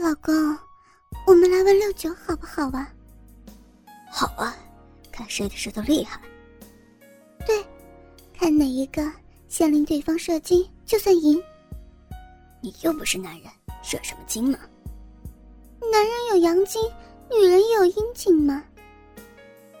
[0.00, 0.56] 老公，
[1.26, 2.88] 我们来玩六九好不好啊？
[4.08, 4.56] 好啊，
[5.10, 6.20] 看谁的石头厉害。
[7.44, 7.66] 对，
[8.32, 9.10] 看哪一个
[9.48, 11.42] 先令对方射精就算赢。
[12.60, 13.50] 你又不是男人，
[13.82, 14.58] 射什么精嘛？
[15.90, 16.80] 男人有阳精，
[17.28, 18.62] 女人也有阴茎吗？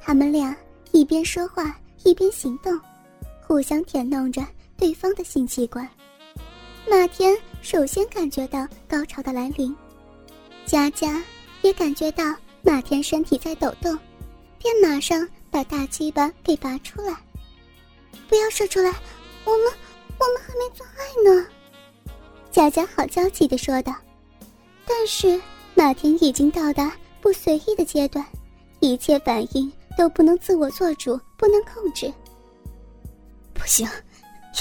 [0.00, 0.56] 他们俩
[0.90, 2.78] 一边说话一边行动，
[3.46, 4.44] 互相舔弄着
[4.76, 5.88] 对方的性器官。
[6.90, 9.74] 马天首先感觉到高潮的来临，
[10.70, 11.20] 佳佳
[11.62, 12.22] 也感觉到
[12.62, 13.98] 马田身体在抖动，
[14.56, 17.12] 便马上把大鸡巴给拔出来。
[18.28, 18.88] 不要射出来，
[19.44, 19.72] 我们
[20.16, 21.44] 我们还没做爱呢。
[22.52, 23.92] 佳佳好焦急的说道，
[24.86, 25.42] 但是
[25.74, 28.24] 马田已经到达不随意的阶段，
[28.78, 32.14] 一切反应都不能自我做主，不能控制。
[33.52, 33.88] 不行，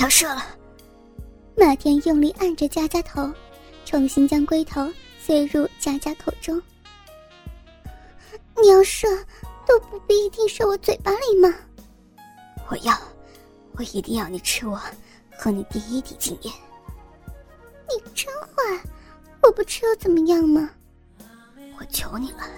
[0.02, 0.44] 要射了。
[1.56, 3.32] 马田用力按着佳佳头，
[3.86, 4.92] 重新将龟头
[5.30, 6.60] 塞入佳佳口中。
[8.60, 9.08] 你要射，
[9.68, 11.54] 都不必一定射我嘴巴里吗？
[12.68, 13.00] 我要，
[13.74, 14.82] 我一定要你吃我，
[15.38, 16.52] 和你第一滴精液。
[17.88, 18.84] 你真坏，
[19.44, 20.68] 我不吃又怎么样吗？
[21.80, 22.50] 我求你了，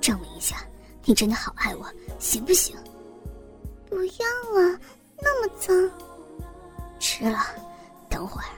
[0.00, 0.66] 证明一下
[1.04, 1.86] 你真的好爱我，
[2.18, 2.74] 行不行？
[3.90, 4.80] 不要啊，
[5.20, 5.90] 那么脏。
[6.98, 7.38] 吃了。
[8.08, 8.48] 等会儿，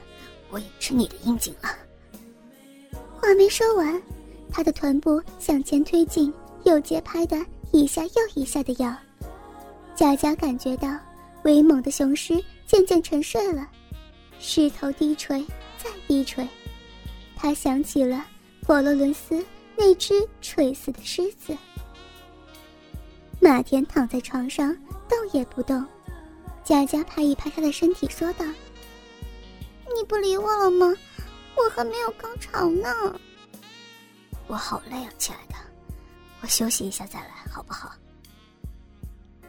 [0.51, 1.69] 我也吃你的阴茎了。
[3.27, 4.01] 话没说完，
[4.49, 6.33] 他的臀部向前推进，
[6.63, 7.37] 有节拍的
[7.73, 8.95] 一下又一下的摇。
[9.93, 10.97] 佳佳感觉到
[11.43, 13.67] 威猛的雄狮渐渐沉睡了，
[14.39, 15.45] 狮头低垂，
[15.77, 16.47] 再低垂。
[17.35, 18.25] 他想起了
[18.65, 19.43] 佛罗伦斯
[19.75, 21.53] 那只垂死的狮子。
[23.41, 24.73] 马田躺在床上
[25.09, 25.85] 动也不动，
[26.63, 28.45] 佳佳拍一拍他的身体，说道。
[29.93, 30.95] 你不理我了吗？
[31.57, 33.19] 我还没有高潮呢。
[34.47, 35.55] 我好累啊，亲爱的，
[36.41, 37.91] 我休息一下再来，好不好？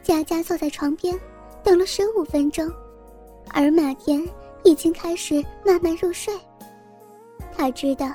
[0.03, 1.19] 佳佳坐在床边，
[1.63, 2.69] 等了十五分钟，
[3.51, 4.27] 而马田
[4.65, 6.35] 已经开始慢慢入睡。
[7.55, 8.13] 他知道，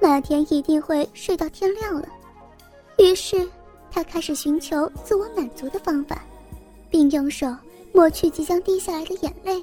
[0.00, 2.08] 马田一定会睡到天亮了，
[2.98, 3.48] 于是
[3.90, 6.24] 他开始寻求自我满足的方法，
[6.90, 7.46] 并用手
[7.92, 9.62] 抹去即将滴下来的眼泪。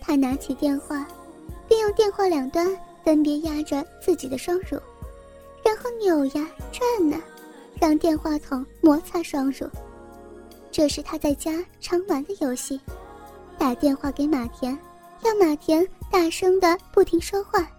[0.00, 1.06] 他拿起电话，
[1.68, 2.66] 并用电话两端
[3.04, 4.78] 分别压着自己的双乳，
[5.64, 7.20] 然后扭呀转呢，
[7.80, 9.68] 让电话筒摩擦双乳。
[10.70, 12.80] 这是他在家常玩的游戏。
[13.56, 14.76] 打电话给马田，
[15.22, 17.70] 要马田大声的不停说话，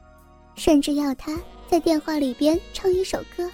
[0.55, 1.37] 甚至要他
[1.69, 3.49] 在电话里边唱一首歌，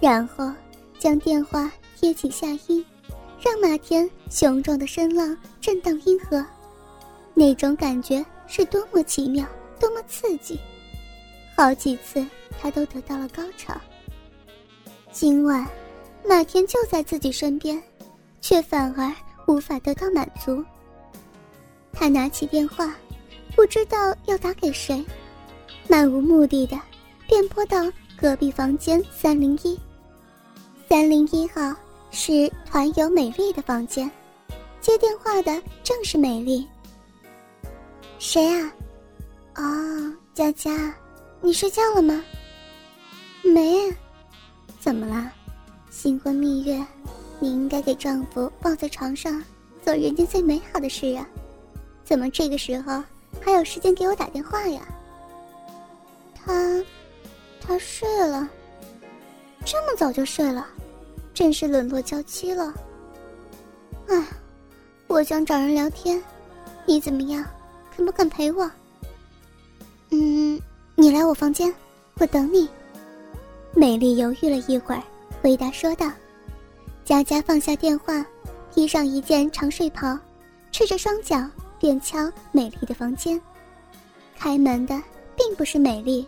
[0.00, 0.50] 然后
[0.98, 2.84] 将电话贴起下音，
[3.38, 6.44] 让马田雄壮的声浪震荡阴河。
[7.34, 9.46] 那种感觉是多么奇妙，
[9.78, 10.58] 多么刺激！
[11.56, 12.26] 好几次
[12.60, 13.72] 他都得到了高潮。
[15.12, 15.64] 今晚，
[16.28, 17.80] 马田就在自己身边，
[18.40, 19.14] 却反而
[19.46, 20.64] 无法得到满足。
[21.92, 22.92] 他拿起电话，
[23.54, 25.06] 不知道要打给谁，
[25.86, 26.76] 漫无目的的
[27.28, 29.78] 便拨到隔壁房间三零一。
[30.88, 31.72] 三零一号
[32.10, 34.10] 是团友美丽的房间，
[34.80, 36.66] 接电话的正是美丽。
[38.20, 38.72] 谁啊？
[39.56, 40.94] 哦，佳佳，
[41.40, 42.22] 你睡觉了吗？
[43.42, 43.90] 没。
[44.78, 45.32] 怎么了？
[45.90, 46.84] 新婚蜜月，
[47.38, 49.42] 你应该给丈夫抱在床上，
[49.82, 51.26] 做人间最美好的事啊！
[52.04, 53.02] 怎么这个时候
[53.40, 54.82] 还有时间给我打电话呀？
[56.34, 56.84] 他，
[57.58, 58.46] 他睡了。
[59.64, 60.66] 这么早就睡了，
[61.32, 62.74] 真是沦落娇妻了。
[64.08, 64.26] 唉，
[65.06, 66.22] 我想找人聊天，
[66.84, 67.42] 你怎么样？
[68.00, 68.70] 肯不肯陪我？
[70.08, 70.58] 嗯，
[70.94, 71.70] 你来我房间，
[72.14, 72.66] 我等你。
[73.74, 75.02] 美丽犹豫了一会儿，
[75.42, 76.10] 回答说道
[77.04, 78.24] ：“佳佳放下电话，
[78.74, 80.18] 披上一件长睡袍，
[80.72, 81.46] 赤着双脚
[81.78, 83.38] 便敲美丽的房间。
[84.34, 84.98] 开门的
[85.36, 86.26] 并不是美丽，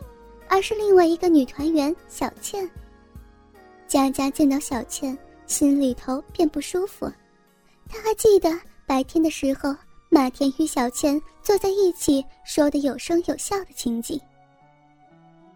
[0.48, 2.68] 而是另外一个女团员小倩。
[3.88, 5.16] 佳佳见到小倩，
[5.46, 7.10] 心里头便不舒服。
[7.88, 8.50] 她还记得
[8.84, 9.75] 白天的时候。”
[10.14, 14.20] 马田与小倩坐在一起，说的有声有笑的情景。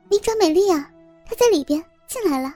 [0.08, 0.90] 你找美丽啊，
[1.26, 2.54] 她在里边进来了。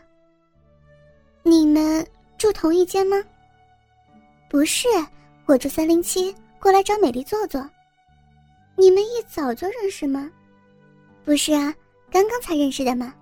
[1.42, 2.04] 你们
[2.38, 3.22] 住同一间吗？
[4.48, 4.88] 不是，
[5.44, 7.60] 我住三零七，过来找美丽坐坐。
[8.76, 10.30] 你们一早就认识吗？
[11.22, 11.74] 不是啊，
[12.10, 13.12] 刚刚才认识的嘛。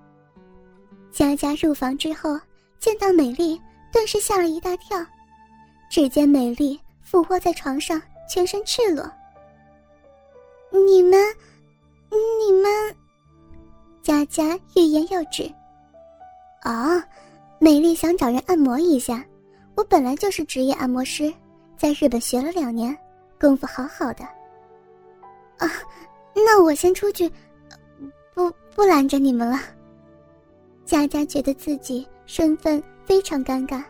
[1.10, 2.38] 佳佳入房之后，
[2.78, 3.60] 见到美丽，
[3.92, 5.04] 顿时吓了一大跳。
[5.90, 8.00] 只见美丽俯卧在床上。
[8.28, 9.10] 全身赤裸。
[10.70, 11.18] 你们，
[12.10, 12.96] 你们，
[14.02, 15.50] 佳佳欲言又止。
[16.64, 17.02] 哦，
[17.58, 19.24] 美丽想找人按摩一下。
[19.74, 21.32] 我本来就是职业按摩师，
[21.76, 22.96] 在日本学了两年，
[23.40, 24.24] 功夫好好的。
[25.58, 25.70] 啊，
[26.34, 27.30] 那我先出去，
[28.34, 29.58] 不不拦着你们了。
[30.84, 33.82] 佳佳觉得自己身份非常尴尬，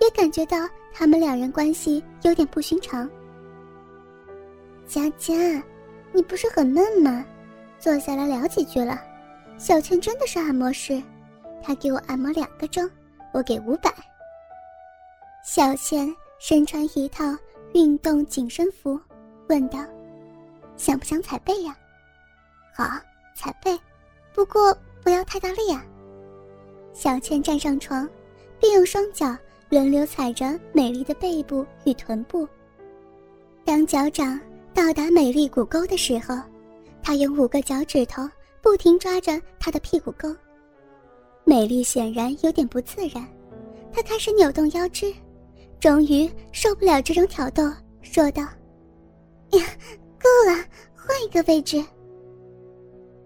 [0.00, 0.58] 也感觉到
[0.92, 3.08] 他们两人关系有点不寻常。
[4.92, 5.34] 佳佳，
[6.12, 7.24] 你不是很闷吗？
[7.78, 9.00] 坐下来聊几句了。
[9.56, 11.02] 小倩真的是按摩师，
[11.62, 12.86] 她给我按摩两个钟，
[13.32, 13.90] 我给五百。
[15.42, 17.24] 小倩身穿一套
[17.72, 19.00] 运动紧身服，
[19.48, 19.78] 问道
[20.76, 21.74] ：“想不想踩背呀
[22.76, 22.84] ？”“好，
[23.34, 23.74] 踩背，
[24.34, 25.82] 不过不要太大力啊。”
[26.92, 28.06] 小倩站上床，
[28.60, 29.34] 并用双脚
[29.70, 32.46] 轮流踩着美丽的背部与臀部。
[33.64, 34.38] 当脚掌
[34.74, 36.34] 到达美丽骨沟的时候，
[37.02, 38.28] 她用五个脚趾头
[38.62, 40.34] 不停抓着她的屁股沟。
[41.44, 43.26] 美丽显然有点不自然，
[43.92, 45.12] 她开始扭动腰肢。
[45.80, 47.64] 终于受不了这种挑逗，
[48.02, 48.42] 说道
[49.50, 49.66] ：“呀，
[50.16, 50.64] 够了，
[50.94, 51.84] 换一个位置。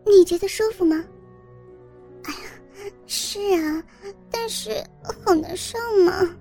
[0.06, 1.04] 你觉得舒服吗
[2.24, 2.38] ？”“哎呀，
[3.06, 3.84] 是啊，
[4.30, 4.82] 但是
[5.22, 6.34] 好难受嘛。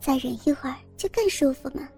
[0.00, 1.88] 再忍一会儿就更舒服嘛。”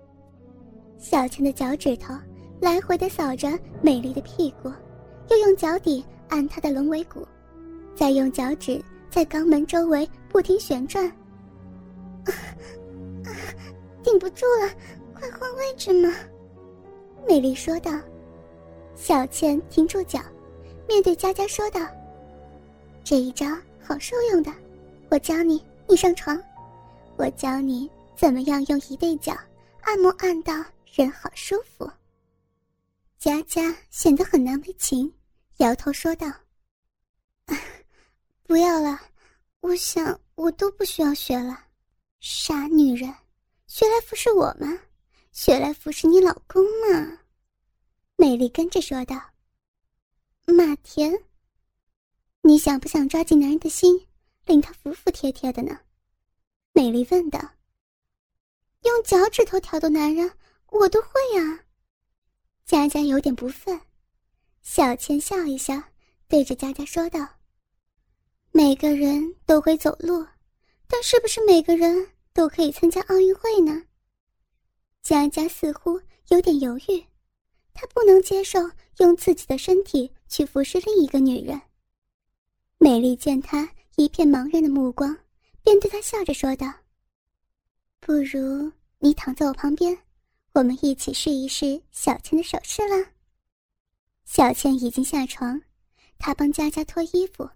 [1.04, 2.14] 小倩的脚趾头
[2.62, 4.72] 来回的扫着美丽的屁股，
[5.28, 7.28] 又用脚底按她的龙尾骨，
[7.94, 11.06] 再用脚趾在肛门周围不停旋转。
[12.24, 12.32] 啊
[14.02, 14.70] 顶不住了，
[15.12, 16.10] 快换位置嘛！
[17.28, 17.92] 美丽说道。
[18.94, 20.20] 小倩停住脚，
[20.88, 21.86] 面对佳佳说道
[23.04, 23.46] ：“这一招
[23.78, 24.50] 好受用的，
[25.10, 26.40] 我教你，你上床，
[27.16, 29.36] 我教你怎么样用一对脚
[29.82, 30.54] 按摩按到
[30.94, 31.90] 人好舒服。”
[33.18, 35.12] 佳佳显得很难为情，
[35.56, 36.30] 摇头说道
[38.44, 39.00] ：“不要了，
[39.60, 41.58] 我想我都不需要学了，
[42.20, 43.12] 傻女人。”
[43.66, 44.78] 学来服侍我吗？
[45.32, 47.18] 学来服侍你老公吗？
[48.14, 49.20] 美丽跟着说道。
[50.46, 51.24] 马田，
[52.42, 54.06] 你想不想抓紧男人的心，
[54.44, 55.80] 令他服服帖帖的呢？
[56.72, 57.40] 美丽问道。
[58.82, 60.30] 用脚趾头挑逗男人，
[60.74, 61.64] 我都会呀。
[62.64, 63.80] 佳佳有点不忿。
[64.62, 65.82] 小倩笑一笑，
[66.28, 67.26] 对着佳佳说道
[68.50, 70.26] ：“每个人都会走路，
[70.88, 73.84] 但是不是每个人？”都可以参加奥运会呢。
[75.02, 76.00] 佳佳似乎
[76.30, 77.04] 有点犹豫，
[77.72, 78.58] 她不能接受
[78.98, 81.62] 用自己的身体去服侍另一个女人。
[82.78, 85.16] 美丽见她一片茫然的目光，
[85.62, 86.66] 便对她笑着说道
[88.00, 89.96] ：“不如你躺在我旁边，
[90.54, 93.12] 我们一起试一试小倩的手势啦。”
[94.24, 95.60] 小倩已经下床，
[96.18, 97.50] 她帮佳佳脱衣服。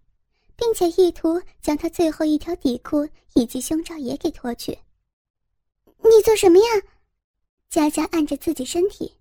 [0.59, 4.77] 并且意图将她最后一条底裤以及胸罩也给脱去。
[5.99, 6.83] 你做什么呀？
[7.71, 9.15] 佳佳按着自己身体，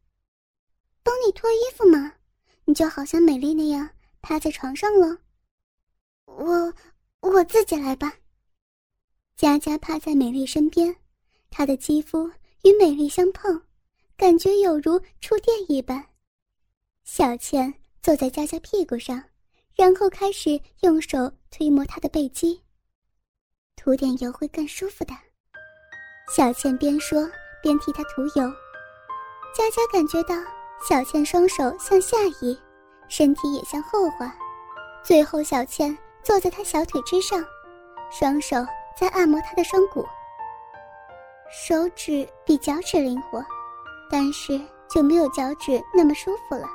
[1.03, 2.15] 帮你脱衣服吗？
[2.65, 3.87] 你就好像美丽那样
[4.19, 5.19] 趴在床上了。
[6.25, 6.73] 我
[7.19, 8.11] 我自己来吧。
[9.35, 10.95] 佳佳趴在美丽身边，
[11.51, 12.31] 她的肌肤
[12.63, 13.61] 与美丽相碰，
[14.17, 16.03] 感觉有如触电一般。
[17.03, 19.23] 小倩坐在佳佳屁股上。
[19.77, 22.59] 然后开始用手推摩她的背肌，
[23.75, 25.13] 涂点油会更舒服的。
[26.35, 27.29] 小倩边说
[27.61, 28.51] 边替她涂油。
[29.55, 30.33] 佳佳感觉到
[30.89, 32.59] 小倩双手向下移，
[33.07, 34.35] 身体也向后滑，
[35.03, 37.45] 最后小倩坐在她小腿之上，
[38.09, 38.55] 双手
[38.99, 40.03] 在按摩她的双骨。
[41.51, 43.45] 手指比脚趾灵活，
[44.09, 44.59] 但是
[44.89, 46.67] 就没有脚趾那么舒服了。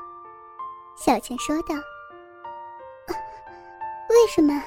[0.96, 1.74] 小倩说道。
[4.08, 4.62] 为什么？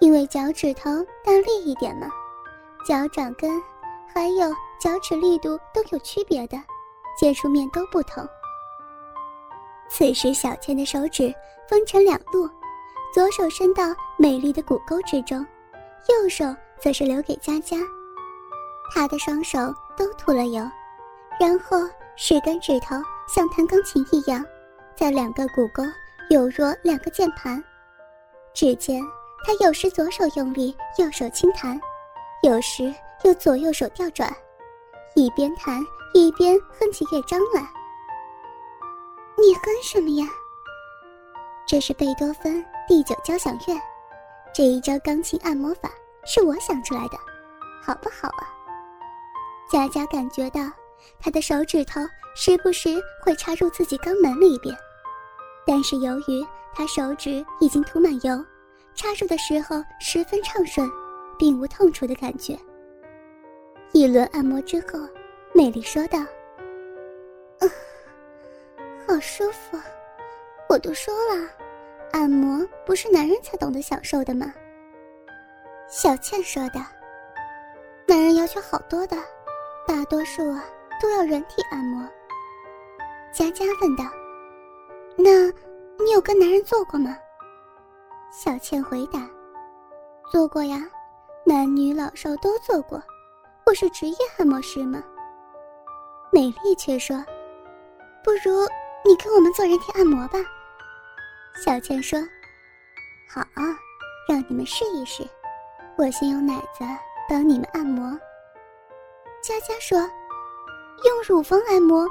[0.00, 0.90] 因为脚趾头
[1.24, 2.08] 大力一点嘛，
[2.86, 3.60] 脚掌根
[4.14, 6.56] 还有脚趾力度都有区别的，
[7.18, 8.26] 接触面都不同。
[9.90, 11.34] 此时，小倩的手指
[11.68, 12.48] 分成两路，
[13.12, 15.44] 左手伸到美丽的骨沟之中，
[16.08, 16.44] 右手
[16.78, 17.76] 则是留给佳佳。
[18.94, 19.58] 她的双手
[19.96, 20.64] 都涂了油，
[21.40, 21.78] 然后
[22.16, 24.44] 十根指头像弹钢琴一样，
[24.94, 25.82] 在两个骨沟
[26.28, 27.64] 有若两个键盘。
[28.52, 29.02] 只见
[29.46, 31.80] 他有时左手用力，右手轻弹，
[32.42, 32.94] 有时
[33.24, 34.30] 又左右手调转，
[35.14, 35.80] 一边弹
[36.12, 37.62] 一边哼起乐章来。
[39.38, 40.26] 你哼什么呀？
[41.66, 43.80] 这是贝多芬第九交响乐，
[44.52, 45.88] 这一招钢琴按摩法
[46.26, 47.16] 是我想出来的，
[47.82, 48.44] 好不好啊？
[49.70, 50.60] 佳佳感觉到
[51.18, 52.00] 他的手指头
[52.34, 54.74] 时不时会插入自己肛门里边，
[55.66, 58.44] 但是由于他手指已经涂满油，
[58.94, 60.88] 插入的时候十分畅顺，
[61.38, 62.58] 并无痛楚的感觉。
[63.92, 65.00] 一轮按摩之后，
[65.52, 66.18] 美丽说道
[67.58, 67.70] ：“嗯，
[69.06, 69.76] 好舒服！
[70.68, 71.48] 我都说了，
[72.12, 74.54] 按摩不是男人才懂得享受的吗？”
[75.90, 76.80] 小倩说的
[78.06, 79.16] ：“男人要求好多的，
[79.88, 80.64] 大多数啊
[81.00, 82.06] 都要人体按摩。”
[83.32, 84.04] 佳佳问道
[85.16, 85.46] ：“那
[86.02, 87.16] 你有跟男人做过吗？”
[88.32, 89.28] 小倩回答
[90.30, 90.78] ：“做过呀，
[91.44, 93.02] 男女老少都做过。
[93.66, 95.02] 我是职业按摩师嘛。”
[96.32, 97.16] 美丽却说
[98.22, 98.66] ：“不如
[99.04, 100.38] 你跟我们做人体按摩吧。”
[101.64, 102.18] 小倩说
[103.28, 103.42] ：“好，
[104.28, 105.26] 让你们试一试。”
[105.98, 106.84] 我先用奶子
[107.28, 108.10] 帮你们按摩。
[109.42, 109.98] 佳佳说
[111.04, 112.06] ：“用乳房按摩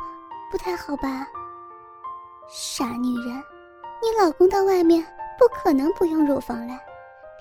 [0.52, 1.28] 不太好吧？”
[2.50, 3.44] 傻女人，
[4.02, 5.06] 你老公到外面
[5.38, 6.80] 不可能不用乳房来，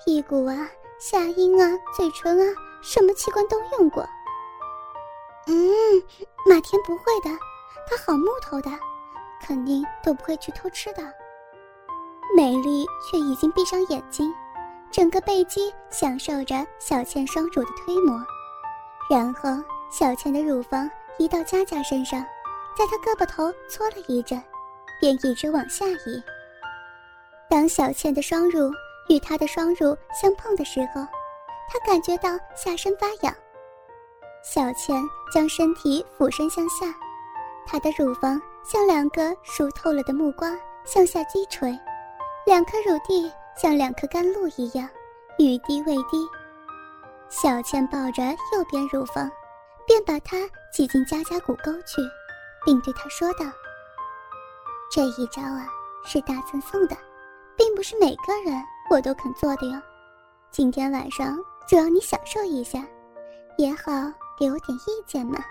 [0.03, 4.07] 屁股啊、下阴啊、嘴唇啊，什么器官都用过。
[5.47, 6.03] 嗯，
[6.45, 7.29] 马田不会的，
[7.89, 8.69] 他好木头的，
[9.41, 11.01] 肯定都不会去偷吃的。
[12.35, 14.31] 美丽却已经闭上眼睛。
[14.91, 18.19] 整个背肌享受着小倩双乳的推磨，
[19.07, 19.51] 然后
[19.91, 20.89] 小倩的乳房
[21.19, 22.19] 移到佳佳身上，
[22.75, 24.41] 在她胳膊头搓了一阵，
[24.99, 26.23] 便一直往下移。
[27.47, 28.71] 当小倩的双乳
[29.09, 31.01] 与她的双乳相碰的时候，
[31.69, 33.35] 她感觉到下身发痒。
[34.41, 34.99] 小倩
[35.31, 36.87] 将身体俯身向下，
[37.67, 41.77] 她的乳房像两个熟透了的木瓜向下击垂，
[42.45, 43.31] 两颗乳蒂。
[43.57, 44.87] 像两颗甘露一样，
[45.37, 46.25] 欲滴未滴。
[47.27, 48.23] 小倩抱着
[48.53, 49.29] 右边乳房，
[49.85, 50.37] 便把它
[50.71, 52.01] 挤进佳佳古沟去，
[52.65, 53.45] 并对他说道
[54.91, 55.67] ：“这一招啊，
[56.05, 56.95] 是大森送的，
[57.57, 59.81] 并不是每个人我都肯做的哟。
[60.51, 62.85] 今天晚上就让你享受一下，
[63.57, 63.91] 也好
[64.37, 65.43] 给我点意见嘛。”